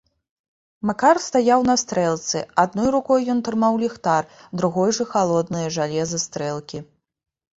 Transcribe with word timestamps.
Макар 0.89 1.17
стаяў 1.25 1.59
на 1.69 1.75
стрэлцы, 1.81 2.39
адной 2.63 2.87
рукой 2.95 3.21
ён 3.35 3.43
трымаў 3.49 3.73
ліхтар, 3.83 4.23
другой 4.61 4.89
жа 4.99 5.05
халоднае 5.13 5.65
жалеза 5.79 6.19
стрэлкі. 6.25 6.77